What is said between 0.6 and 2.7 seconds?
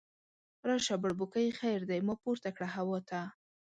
راشه بړبوکۍ خیر دی، ما پورته کړه